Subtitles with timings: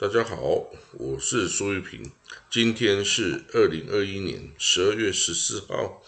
[0.00, 0.40] 大家好，
[0.94, 2.10] 我是苏玉平。
[2.50, 6.02] 今天是二零二一年十二月十四号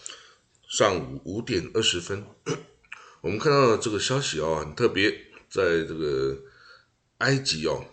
[0.67, 2.25] 上午五点二十分。
[3.21, 5.11] 我们看到这个消息哦，很特别，
[5.47, 6.35] 在这个
[7.19, 7.85] 埃及哦，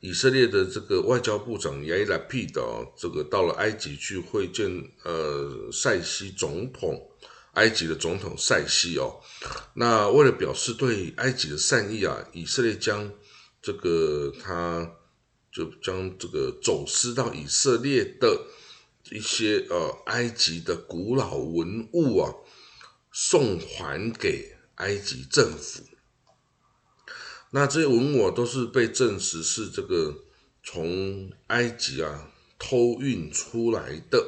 [0.00, 4.70] 以色列的这个外交部长亚伊拉皮的哦，这个到了埃及去会见
[5.04, 7.10] 呃塞西总统，
[7.52, 9.22] 埃及的总统塞西哦。
[9.72, 13.10] 那为了表示对埃及的善意啊，以色列将
[13.66, 14.94] 这个他
[15.50, 18.46] 就将这个走私到以色列的
[19.10, 22.32] 一些呃埃及的古老文物啊，
[23.10, 25.82] 送还给埃及政府。
[27.50, 30.14] 那这些文物都是被证实是这个
[30.62, 32.30] 从埃及啊
[32.60, 34.24] 偷运出来的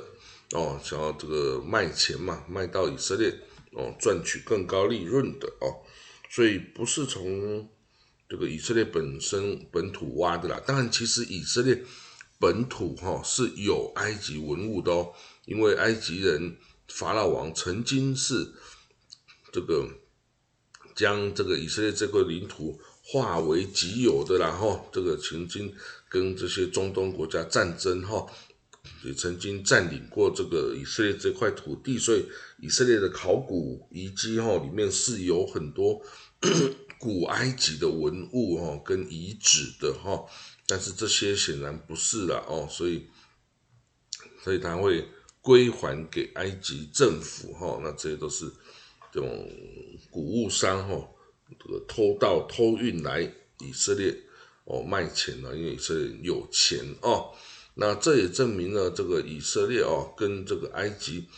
[0.50, 3.32] 哦，想要这个卖钱嘛，卖到以色列
[3.70, 5.86] 哦，赚取更高利润的哦，
[6.28, 7.70] 所以不是从。
[8.28, 11.82] 这个以色列本身本土挖的啦，当然其实以色列
[12.38, 15.12] 本土哈是有埃及文物的哦，
[15.46, 16.56] 因为埃及人
[16.88, 18.52] 法老王曾经是
[19.50, 19.88] 这个
[20.94, 25.74] 将这个以色列这块领土化为己有的，然后这个曾经
[26.10, 28.26] 跟这些中东国家战争哈，
[29.04, 32.26] 也曾经占领过这个以色列这块土地，所以
[32.60, 36.02] 以色列的考古遗迹哈里面是有很多。
[36.98, 40.24] 古埃及的文物哦，跟遗址的哈，
[40.66, 43.06] 但是这些显然不是了哦，所以，
[44.42, 45.06] 所以他会
[45.40, 48.50] 归还给埃及政府哈，那这些都是
[49.12, 49.50] 这种
[50.10, 51.08] 古物商哈，
[51.58, 53.22] 这个偷盗偷运来
[53.60, 54.14] 以色列
[54.64, 57.32] 哦卖钱了，因为以色列有钱哦，
[57.74, 61.28] 那这也证明了这个以色列哦跟这个埃及。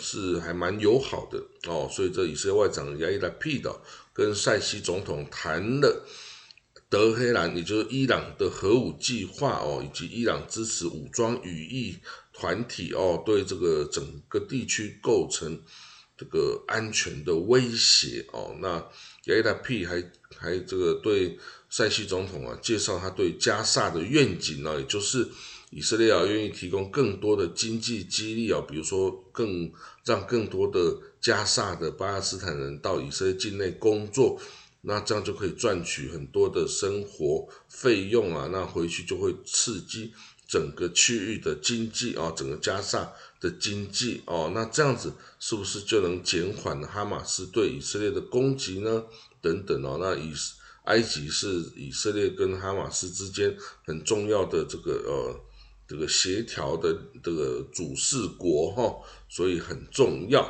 [0.00, 1.38] 是还蛮友好的
[1.68, 3.70] 哦，所以这以色列外长亚伊拉皮的
[4.16, 6.06] 跟塞西总统谈了
[6.88, 11.98] 德黑兰，也就是伊朗的核武计划哦，以及伊朗支持武装羽翼
[12.32, 15.60] 团体哦，对这个整个地区构成
[16.16, 18.56] 这个安全的威胁哦。
[18.58, 18.78] 那
[19.24, 20.02] 亚伊拉皮还
[20.34, 21.38] 还这个对
[21.68, 25.28] 塞西总统啊介绍他对加萨的愿景呢，也就是。
[25.72, 29.70] 以色列啊，愿意提供更多的经济激励啊，比如说更
[30.04, 34.40] 让更多的加萨的巴勒斯坦人到以色列境内工作，
[34.82, 40.12] 那这样就可以赚取很多的生活费用啊，那回去就会刺激
[40.46, 49.02] 整个区域的经济啊，整个加萨的经济哦，那这样子是不是就能减缓哈马斯对以色列的攻击呢？
[49.42, 50.32] 等等哦，那以
[50.84, 53.52] 埃及是以色列跟哈马斯之间
[53.84, 55.40] 很重要的这个呃。
[55.88, 56.92] 这个协调的
[57.22, 58.92] 这个主事国哈，
[59.28, 60.42] 所以很重要。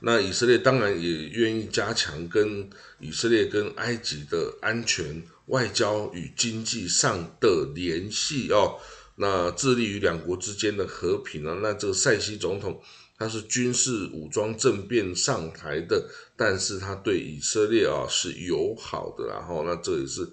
[0.00, 8.78] 那以色列当然也愿意加强跟以色列跟埃及的安全、外交与经济上的联系哦。
[9.16, 11.58] 那致力于两国之间的和平啊。
[11.62, 12.80] 那这个塞西总统
[13.18, 20.28] 他是军事武装政变上台的，但是他对以色列啊是友好的，然后那这也是。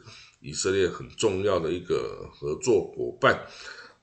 [0.46, 3.48] 以色列很重要的一个合作伙伴，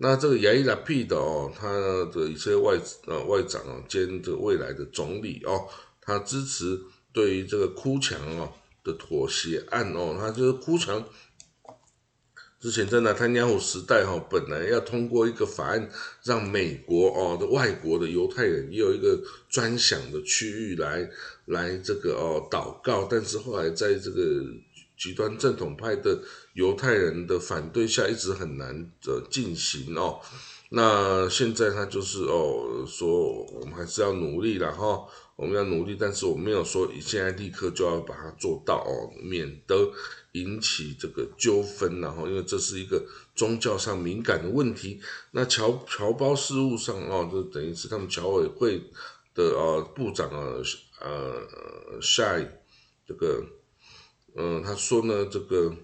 [0.03, 1.69] 那这个亚伊拉皮的哦，他
[2.07, 2.75] 的一些外
[3.07, 5.69] 呃外长哦兼这未来的总理哦，
[6.01, 6.81] 他支持
[7.13, 8.51] 对于这个哭墙哦
[8.83, 11.07] 的妥协案哦，他就是哭墙
[12.59, 15.91] 之前在那坦尼亚胡时代哈，本来要通过一个法案，
[16.25, 21.07] 让美国哦的外国的犹太人也有一个专享的区域来
[21.45, 24.23] 来这个哦祷告，但是后来在这个。
[25.01, 26.21] 极端正统派的
[26.53, 30.21] 犹太人的反对下，一直很难的进行哦。
[30.73, 39.91] 那现在他就是哦，说我们还是要努力然后我们要努力，但是我没有说现在立刻就要把它做到哦，免得
[40.33, 43.03] 引起这个纠纷然后，因为这是一个
[43.35, 45.01] 宗教上敏感的问题。
[45.33, 48.79] 那侨侨胞事务上哦，就等于是他们侨委会
[49.35, 50.55] 的呃部长啊，
[51.01, 52.39] 呃，下
[53.09, 53.43] 这个。
[54.37, 55.75] 嗯，他说呢，这个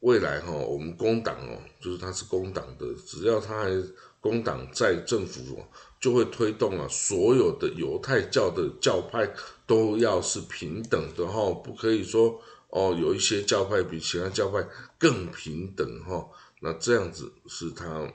[0.00, 3.70] 未来哈，我们工党哦，就是他是工党的，只要他还
[4.20, 5.64] 工党在政府，
[6.00, 9.30] 就会推动啊，所有的犹太教的教派
[9.66, 12.40] 都要是平等的哈，不可以说
[12.70, 14.66] 哦，有一些教派比其他教派
[14.98, 16.28] 更平等哈，
[16.60, 18.10] 那这样子是他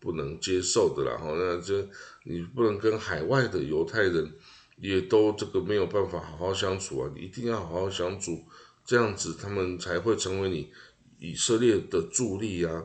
[0.00, 1.86] 不能接受的啦哈，那就
[2.24, 4.32] 你不能跟海外的犹太人。
[4.76, 7.10] 也都这个没有办法好好相处啊！
[7.14, 8.44] 你一定要好好相处，
[8.84, 10.72] 这样子他们才会成为你
[11.18, 12.84] 以色列的助力啊！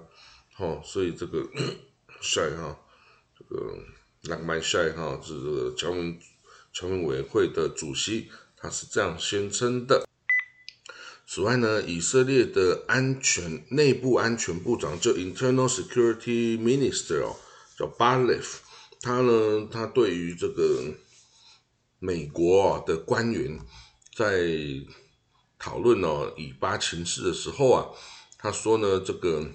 [0.53, 1.47] 好，所以这个
[2.21, 2.80] 帅哈，
[3.38, 3.77] 这个
[4.24, 6.19] 浪漫帅哈，是这个侨民
[6.71, 10.06] 侨民委员会的主席，他是这样宣称的。
[11.25, 17.35] 此外呢，以色列的安全内部安全部长就 Internal Security Minister 哦，
[17.77, 18.45] 叫 Barlev，
[19.01, 20.83] 他呢，他对于这个
[21.99, 23.59] 美国的官员
[24.15, 24.47] 在
[25.57, 27.87] 讨论哦以巴情势的时候啊，
[28.37, 29.45] 他说呢，这个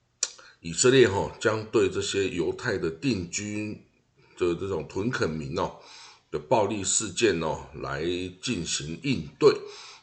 [0.60, 3.86] 以色列哈将对这些犹太的定居
[4.36, 5.76] 的这种屯垦民哦
[6.30, 8.02] 的暴力事件哦来
[8.42, 9.56] 进行应对。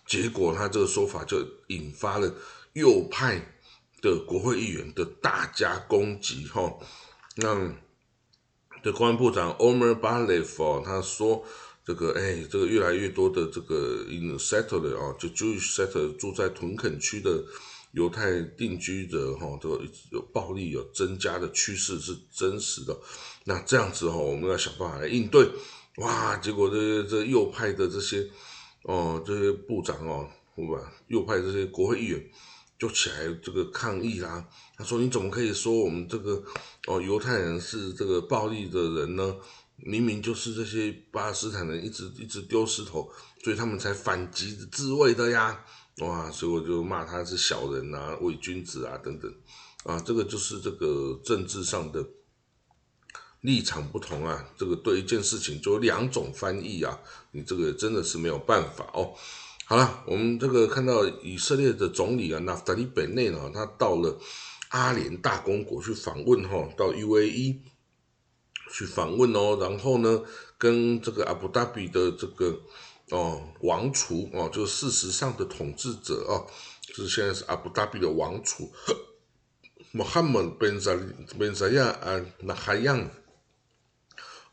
[0.08, 2.34] 结果他这个说法就引发了
[2.74, 3.56] 右派
[4.02, 6.78] 的国会议员的大加攻击，哈，
[7.38, 7.74] 那
[8.84, 11.44] 的公安部长 Omer Barlev 他说，
[11.86, 17.44] 这个哎，这个越来越多的这个 in settler 啊，就 jewish settler 住在屯垦区的
[17.92, 22.98] 犹太定居者，哈，这个有暴力有增加的趋势是真实的。
[23.46, 25.48] 那这样子哈，我们要想办法来应对。
[25.98, 28.28] 哇，结果这这右派的这些。
[28.88, 30.94] 哦，这些部长哦，对吧？
[31.08, 32.24] 右派这些国会议员
[32.78, 34.48] 就起来这个抗议啦。
[34.78, 36.44] 他说：“你怎么可以说我们这个
[36.86, 39.36] 哦犹太人是这个暴力的人呢？
[39.78, 43.12] 明明就是这些巴勒斯坦人一直一直丢石头，
[43.44, 45.64] 所以他们才反击自卫的呀！
[46.00, 46.30] 哇！
[46.32, 49.34] 所以我就骂他是小人啊、伪君子啊等等
[49.84, 50.00] 啊。
[50.00, 52.06] 这个就是这个政治上的。”
[53.42, 57.00] 立场不同啊，这个对一件事情就两种翻译啊，
[57.30, 59.14] 你这个真的是没有办法哦。
[59.66, 64.20] 好了，我们这个看到以色列的总理啊，纳夫达利本内呢，他到了
[64.70, 67.60] 阿联大公国去访问哈，到 UAE
[68.72, 70.24] 去访问哦，然后呢，
[70.58, 72.60] 跟这个阿布达比的这个
[73.12, 76.46] 哦王储哦，就事实上的统治者哦，
[76.82, 78.72] 就是现在是阿布达比的王储
[79.92, 80.98] 穆罕默德本扎
[81.38, 83.10] 本扎亚啊那海样。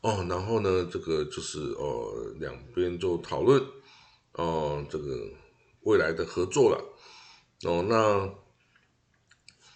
[0.01, 3.63] 哦，然后呢，这个就是哦，两边就讨论
[4.33, 5.29] 哦，这个
[5.83, 6.77] 未来的合作了。
[7.63, 8.29] 哦，那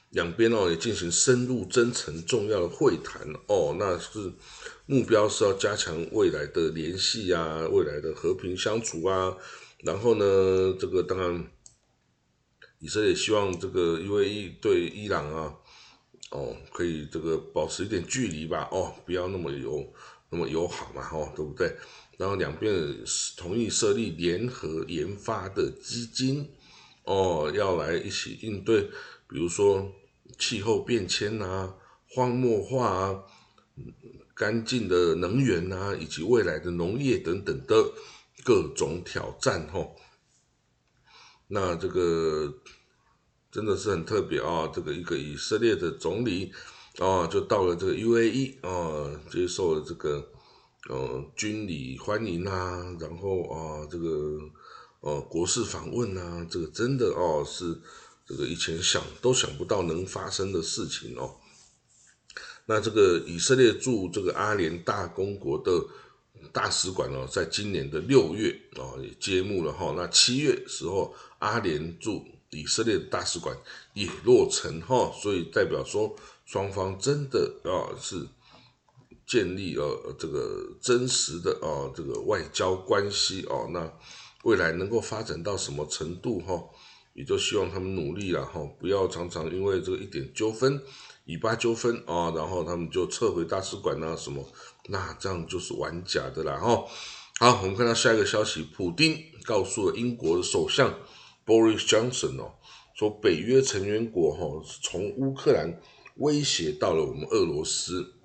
[0.09, 3.21] 两边哦也进行深入、真诚、重要的会谈。
[3.48, 4.31] 哦，那是
[4.86, 9.36] 目标是要加强未来的联系啊，未来的和平相处啊。
[9.80, 11.51] 然后呢，这个当然，
[12.80, 15.56] 以色列希望这个因为对伊朗啊，
[16.31, 18.68] 哦，可以这个保持一点距离吧。
[18.71, 19.94] 哦，不要那么友。
[20.30, 21.74] 那么友好嘛，吼，对不对？
[22.18, 22.74] 然后两边
[23.38, 26.50] 同意设立联合研发的基金，
[27.07, 28.81] 哦，要来一起应对，
[29.27, 29.92] 比如说
[30.38, 31.74] 气候变迁啊、
[32.09, 33.24] 荒漠化啊、
[34.36, 37.94] 干净的能源啊，以及未来的农业等等的
[38.44, 39.95] 各种挑战，吼。
[41.48, 42.54] 那这个
[43.50, 46.51] 真的是很特别啊，这个一个以色列的总理。
[47.00, 50.31] 哦，就到了这个 UAE 哦，接受了这个
[50.89, 54.39] 呃军礼欢迎啊，然后啊这个
[55.07, 57.80] 呃国事访问啊，这个真的哦是
[58.25, 61.35] 这个以前想都想不到能发生的事情哦。
[62.66, 65.71] 那这个以色列驻这个阿联大公国的
[66.52, 73.57] 大使馆哦，在今年的六月哦也揭幕了哈，那七月时候阿联驻以色列大使馆
[73.94, 76.16] 也落成哈，所以代表说。
[76.47, 78.26] 双方真的啊是
[79.26, 83.80] 建立了这个真实的啊这个外交关系哦，那
[84.47, 86.63] 未来能够发展到什么程度哈，
[87.13, 90.81] 也就希望他们努力了哈，不要常常因为这个一点纠纷、
[91.25, 94.47] 以巴纠纷啊，然后他们就撤回大使馆啊什么，
[94.87, 96.85] 那这样就是玩假的啦哈。
[97.39, 100.97] 好，我们看到下一个消息，普丁告诉了英国的首相
[101.45, 102.54] Boris Johnson 哦，
[102.95, 105.81] 说北约成员国哈从乌克兰。
[106.19, 108.16] 威胁到了我们俄罗斯，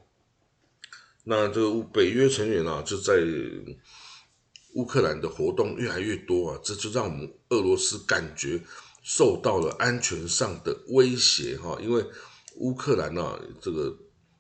[1.25, 3.21] 那这个北约成员啊，就在
[4.75, 8.63] 乌克兰的活动越来越多啊，这就让我们俄罗斯感觉
[9.03, 12.05] 受到了安全上的威胁哈，因为
[12.57, 13.97] 乌克兰啊，这个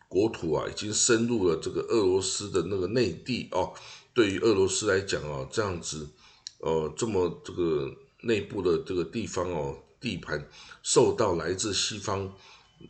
[0.09, 3.73] 国土啊，已经深入了这个俄罗斯的那个内地哦，
[4.15, 6.09] 对于俄罗斯来讲啊，这样子，
[6.59, 7.91] 呃，这么这个
[8.23, 10.49] 内部的这个地方哦，地盘
[10.83, 12.35] 受到来自西方。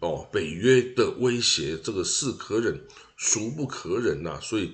[0.00, 2.80] 哦，北约的威胁，这个是可忍，
[3.14, 4.40] 孰不可忍呐？
[4.40, 4.72] 所以，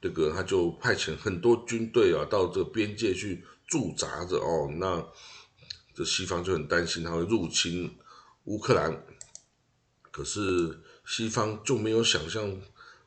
[0.00, 4.70] 这个他就派遣很多军队啊，到这个边界去驻扎着哦。
[4.76, 5.04] 那
[5.94, 7.98] 这西方就很担心他会入侵
[8.44, 9.04] 乌克兰，
[10.10, 12.60] 可是西方就没有想象，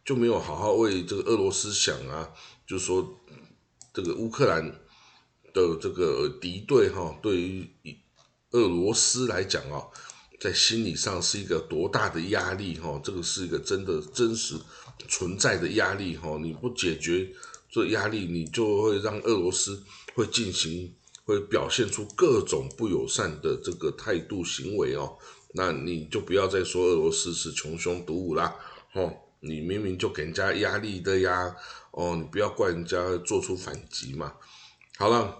[0.03, 2.29] 就没有好好为这个俄罗斯想啊，
[2.67, 3.21] 就说
[3.93, 4.69] 这个乌克兰
[5.53, 7.69] 的这个敌对哈，对于
[8.51, 9.87] 俄罗斯来讲啊。
[10.41, 12.99] 在心理上是一个多大的压力哈？
[13.03, 14.55] 这个是一个真的真实
[15.07, 16.35] 存在的压力哈！
[16.41, 17.31] 你不解决
[17.69, 19.83] 这压力，你就会让俄罗斯
[20.15, 20.91] 会进行
[21.25, 25.15] 会表现出各种不友善的这个态度行为哦，
[25.53, 28.55] 那你就不要再说俄罗斯是穷凶独武啦，
[28.93, 31.55] 哦，你明明就给人家压力的呀，
[31.91, 34.33] 哦，你不要怪人家做出反击嘛。
[34.97, 35.37] 好了，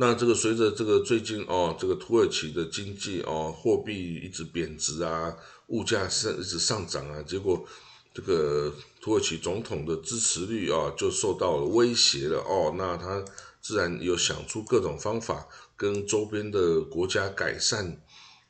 [0.00, 5.36] 那这个随着这个最近哦，这个土耳其的经济哦，货币一直贬值啊，
[5.66, 7.66] 物价是一直上涨啊，结果
[8.14, 13.24] 这个土耳其总统的支持率啊就受到了威胁了哦，那他。
[13.60, 18.00] 自然有想出各种方法跟周边的国家改善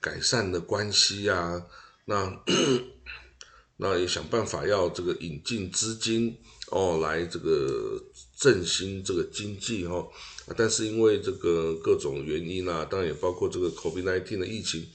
[0.01, 1.67] 改善的关系呀，
[2.05, 2.41] 那
[3.79, 6.39] 那也想办法要这个引进资金
[6.71, 8.01] 哦，来这个
[8.39, 10.09] 振兴这个经济哦，
[10.57, 14.87] 但是因为这个各种原因啊，当然也包括这个 COVID-19 的疫情，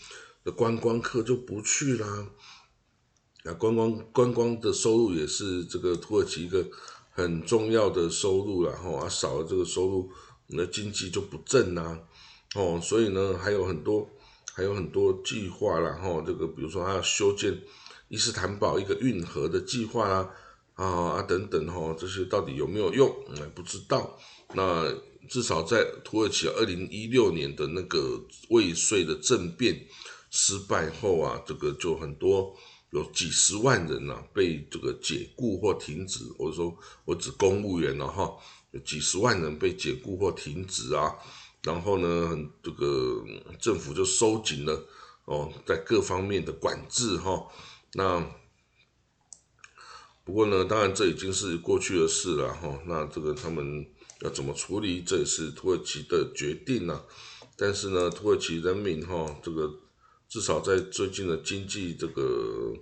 [0.44, 2.28] 的观光客就不去啦，
[3.44, 6.66] 那观光观光的收入也是这个土耳其一个。
[7.16, 10.10] 很重要的收入然后，啊少了这个收入，
[10.48, 12.00] 那经济就不振呐，
[12.56, 14.10] 哦，所以呢还有很多
[14.56, 17.62] 还有很多计划啦哈，这个比如说他要修建
[18.10, 20.28] 伊斯坦堡一个运河的计划啦，
[20.76, 23.10] 啊啊等等哈，这些到底有没有用？
[23.36, 24.18] 哎，不知道。
[24.54, 24.94] 那
[25.30, 29.88] 至少在土耳其二零一六年的那个未遂的政变
[30.30, 32.56] 失败后啊，这个就很多。
[32.92, 38.32] 有几十万人呐被这个解雇或停止，我说我指公务员了哈，
[38.70, 41.12] 有几十万人被解雇或停止啊，
[41.64, 43.26] 然后呢，这个
[43.60, 44.80] 政府就收紧了
[45.26, 47.48] 哦，在各方面的管制哈。
[47.94, 48.24] 那
[50.26, 52.80] 不过呢，当然这已经是过去的事了哈。
[52.86, 53.86] 那这个他们
[54.22, 57.04] 要怎么处理，这也是土耳其的决定呐。
[57.58, 59.80] 但是呢，土耳其人民哈这个。
[60.30, 62.74] 至少在最近的经济这个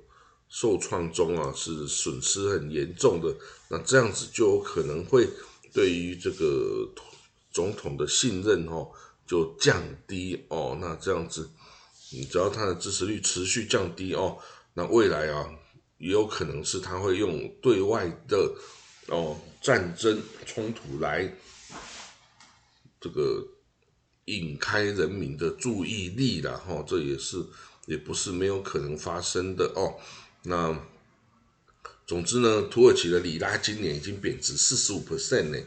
[0.48, 3.36] 受创中啊，是损失很严重的。
[3.70, 5.28] 那这样子就有可能会
[5.74, 6.90] 对于这个
[7.52, 8.90] 总统的信任哦，
[9.28, 10.78] 就降低哦。
[10.80, 11.50] 那这样子，
[12.14, 14.38] 你只要他的支持率持续降低哦，
[14.74, 15.54] 那未来啊，
[16.02, 18.54] 也有可能是他会用对外的
[19.08, 21.34] 哦战争冲突来
[23.00, 23.48] 这个。
[24.26, 27.44] 引开人民的注意力了哈，这也是
[27.88, 30.00] 也不是没有可能发生的哦。
[30.44, 30.80] 那
[32.06, 35.58] 总之呢，土耳其的里拉今年已经贬值四十五 percent 呢，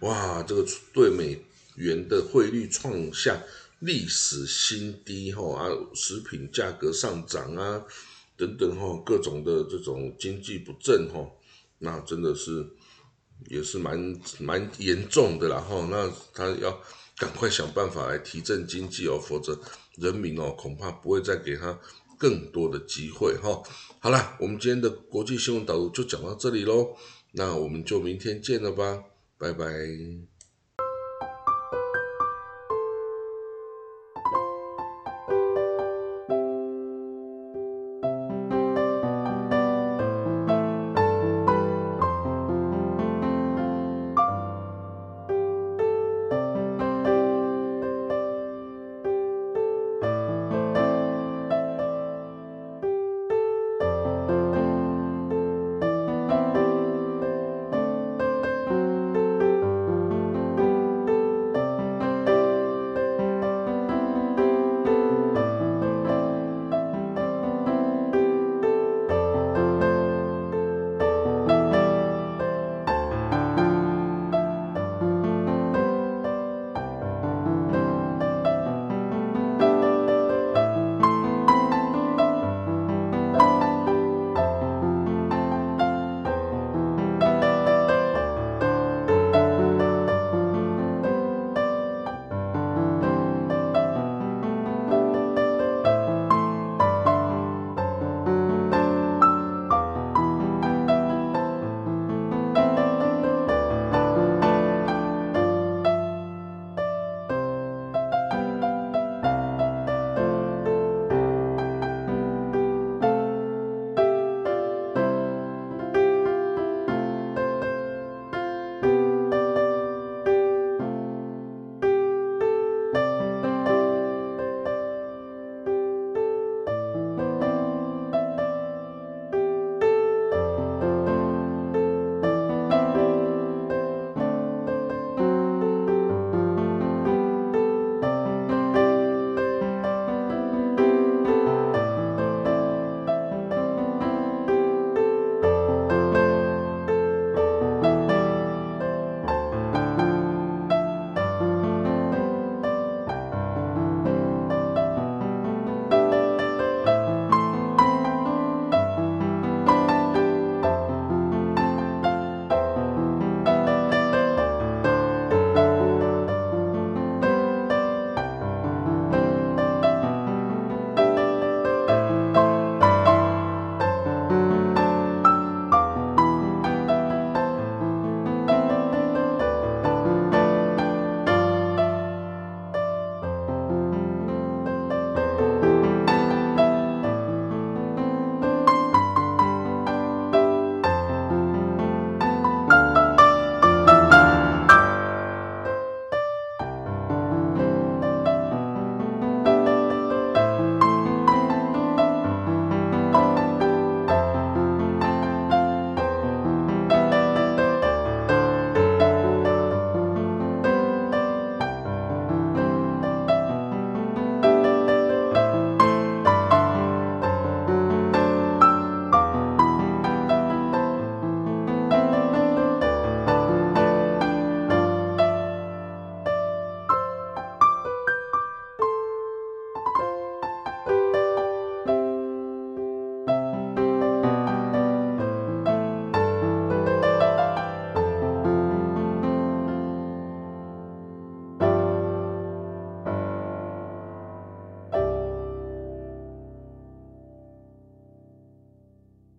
[0.00, 1.44] 哇，这个对美
[1.74, 3.42] 元的汇率创下
[3.80, 7.82] 历史新低哈啊，食品价格上涨啊
[8.38, 11.28] 等等哈，各种的这种经济不振哈，
[11.80, 12.66] 那真的是
[13.50, 16.80] 也是蛮蛮严重的啦哈，那他要。
[17.20, 19.60] 赶快想办法来提振经济哦，否则
[19.96, 21.76] 人民哦恐怕不会再给他
[22.16, 23.60] 更多的机会哈。
[23.98, 26.94] 好了，我们今天的国际新闻导读就讲到这里喽，
[27.32, 29.02] 那我们就明天见了吧，
[29.36, 29.66] 拜拜。